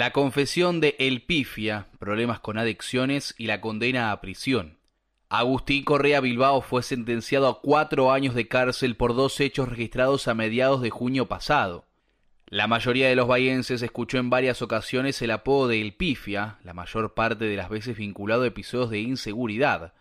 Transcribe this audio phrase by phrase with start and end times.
[0.00, 4.78] La confesión de El Pifia, problemas con adicciones y la condena a prisión.
[5.28, 10.32] Agustín Correa Bilbao fue sentenciado a cuatro años de cárcel por dos hechos registrados a
[10.32, 11.84] mediados de junio pasado.
[12.46, 16.72] La mayoría de los bahienses escuchó en varias ocasiones el apodo de El Pifia, la
[16.72, 19.92] mayor parte de las veces vinculado a episodios de inseguridad.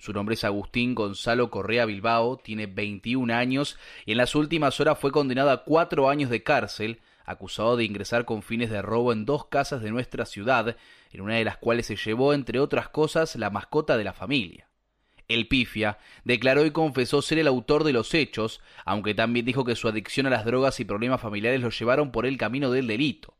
[0.00, 4.98] Su nombre es Agustín Gonzalo Correa Bilbao, tiene 21 años y en las últimas horas
[4.98, 9.24] fue condenado a cuatro años de cárcel, acusado de ingresar con fines de robo en
[9.24, 10.76] dos casas de nuestra ciudad,
[11.12, 14.68] en una de las cuales se llevó, entre otras cosas, la mascota de la familia.
[15.26, 19.76] El Pifia declaró y confesó ser el autor de los hechos, aunque también dijo que
[19.76, 23.34] su adicción a las drogas y problemas familiares lo llevaron por el camino del delito.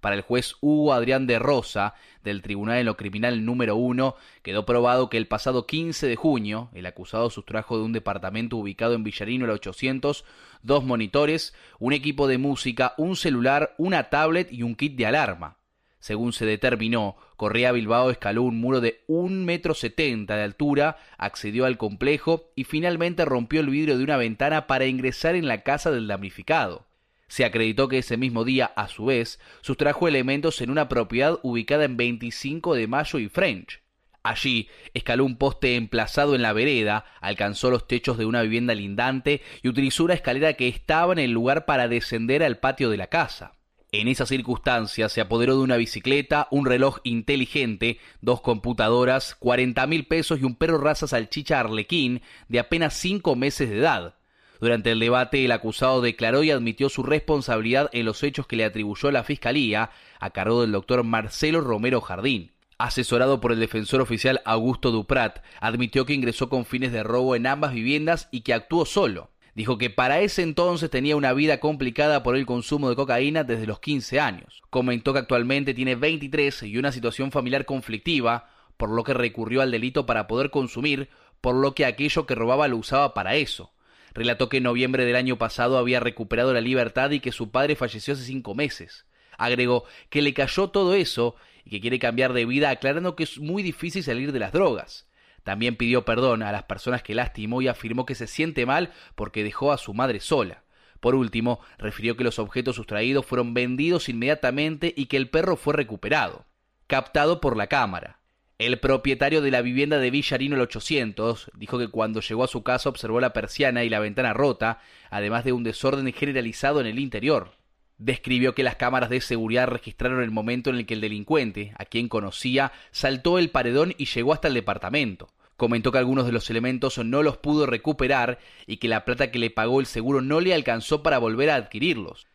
[0.00, 4.64] Para el juez Hugo Adrián de Rosa, del Tribunal en lo Criminal número 1, quedó
[4.66, 9.04] probado que el pasado 15 de junio, el acusado sustrajo de un departamento ubicado en
[9.04, 10.24] Villarino el 800
[10.62, 15.56] dos monitores, un equipo de música, un celular, una tablet y un kit de alarma.
[15.98, 21.66] Según se determinó, Correa Bilbao escaló un muro de un metro setenta de altura, accedió
[21.66, 25.90] al complejo y finalmente rompió el vidrio de una ventana para ingresar en la casa
[25.90, 26.86] del damnificado.
[27.30, 31.84] Se acreditó que ese mismo día, a su vez, sustrajo elementos en una propiedad ubicada
[31.84, 33.80] en 25 de Mayo y French.
[34.24, 39.42] Allí escaló un poste emplazado en la vereda, alcanzó los techos de una vivienda lindante
[39.62, 43.06] y utilizó una escalera que estaba en el lugar para descender al patio de la
[43.06, 43.52] casa.
[43.92, 50.04] En esas circunstancias se apoderó de una bicicleta, un reloj inteligente, dos computadoras, cuarenta mil
[50.04, 54.16] pesos y un perro raza salchicha arlequín de apenas cinco meses de edad.
[54.60, 58.66] Durante el debate, el acusado declaró y admitió su responsabilidad en los hechos que le
[58.66, 62.52] atribuyó la Fiscalía a cargo del doctor Marcelo Romero Jardín.
[62.76, 67.46] Asesorado por el defensor oficial Augusto Duprat, admitió que ingresó con fines de robo en
[67.46, 69.30] ambas viviendas y que actuó solo.
[69.54, 73.66] Dijo que para ese entonces tenía una vida complicada por el consumo de cocaína desde
[73.66, 74.62] los 15 años.
[74.68, 79.70] Comentó que actualmente tiene 23 y una situación familiar conflictiva, por lo que recurrió al
[79.70, 81.08] delito para poder consumir,
[81.40, 83.72] por lo que aquello que robaba lo usaba para eso.
[84.14, 87.76] Relató que en noviembre del año pasado había recuperado la libertad y que su padre
[87.76, 89.06] falleció hace cinco meses.
[89.38, 93.38] Agregó que le cayó todo eso y que quiere cambiar de vida aclarando que es
[93.38, 95.06] muy difícil salir de las drogas.
[95.44, 99.42] También pidió perdón a las personas que lastimó y afirmó que se siente mal porque
[99.44, 100.64] dejó a su madre sola.
[101.00, 105.74] Por último, refirió que los objetos sustraídos fueron vendidos inmediatamente y que el perro fue
[105.74, 106.44] recuperado.
[106.86, 108.19] Captado por la cámara.
[108.60, 112.62] El propietario de la vivienda de Villarino el 800 dijo que cuando llegó a su
[112.62, 116.98] casa observó la persiana y la ventana rota, además de un desorden generalizado en el
[116.98, 117.52] interior.
[117.96, 121.86] Describió que las cámaras de seguridad registraron el momento en el que el delincuente, a
[121.86, 125.30] quien conocía, saltó el paredón y llegó hasta el departamento.
[125.56, 129.38] Comentó que algunos de los elementos no los pudo recuperar y que la plata que
[129.38, 132.26] le pagó el seguro no le alcanzó para volver a adquirirlos.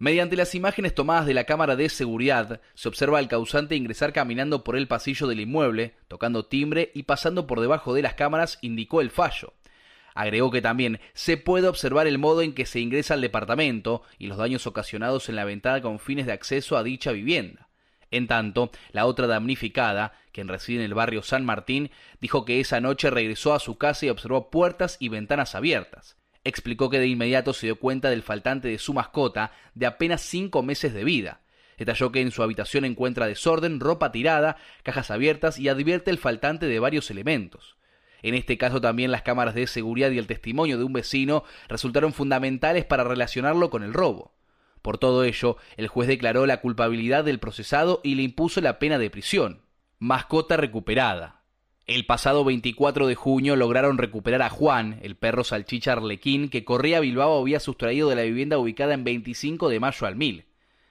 [0.00, 4.62] Mediante las imágenes tomadas de la cámara de seguridad, se observa al causante ingresar caminando
[4.62, 9.00] por el pasillo del inmueble, tocando timbre y pasando por debajo de las cámaras, indicó
[9.00, 9.54] el fallo.
[10.14, 14.28] Agregó que también se puede observar el modo en que se ingresa al departamento y
[14.28, 17.68] los daños ocasionados en la ventana con fines de acceso a dicha vivienda.
[18.12, 22.80] En tanto, la otra damnificada, quien reside en el barrio San Martín, dijo que esa
[22.80, 26.16] noche regresó a su casa y observó puertas y ventanas abiertas.
[26.48, 30.62] Explicó que de inmediato se dio cuenta del faltante de su mascota de apenas cinco
[30.62, 31.42] meses de vida.
[31.76, 36.64] Detalló que en su habitación encuentra desorden, ropa tirada, cajas abiertas y advierte el faltante
[36.64, 37.76] de varios elementos.
[38.22, 42.14] En este caso también las cámaras de seguridad y el testimonio de un vecino resultaron
[42.14, 44.32] fundamentales para relacionarlo con el robo.
[44.80, 48.98] Por todo ello, el juez declaró la culpabilidad del procesado y le impuso la pena
[48.98, 49.66] de prisión.
[49.98, 51.37] Mascota recuperada.
[51.88, 56.98] El pasado 24 de junio lograron recuperar a Juan, el perro salchicha arlequín que corría
[56.98, 60.44] a Bilbao había sustraído de la vivienda ubicada en 25 de mayo al mil.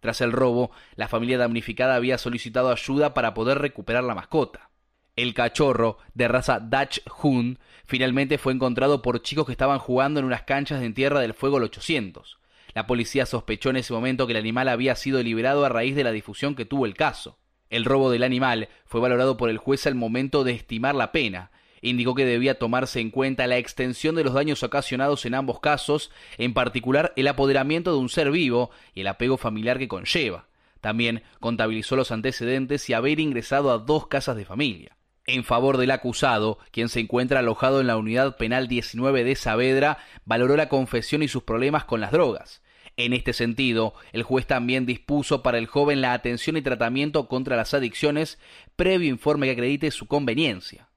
[0.00, 4.70] Tras el robo, la familia damnificada había solicitado ayuda para poder recuperar la mascota.
[5.14, 10.26] El cachorro, de raza Dutch Hound, finalmente fue encontrado por chicos que estaban jugando en
[10.26, 12.38] unas canchas de Tierra del Fuego el 800.
[12.72, 16.04] La policía sospechó en ese momento que el animal había sido liberado a raíz de
[16.04, 17.36] la difusión que tuvo el caso.
[17.70, 21.50] El robo del animal fue valorado por el juez al momento de estimar la pena.
[21.80, 26.10] Indicó que debía tomarse en cuenta la extensión de los daños ocasionados en ambos casos,
[26.36, 30.46] en particular el apoderamiento de un ser vivo y el apego familiar que conlleva.
[30.80, 34.98] También contabilizó los antecedentes y haber ingresado a dos casas de familia
[35.28, 39.98] en favor del acusado, quien se encuentra alojado en la unidad penal 19 de Saavedra,
[40.24, 42.62] valoró la confesión y sus problemas con las drogas.
[42.98, 47.56] En este sentido, el juez también dispuso para el joven la atención y tratamiento contra
[47.56, 48.40] las adicciones,
[48.74, 50.87] previo informe que acredite su conveniencia.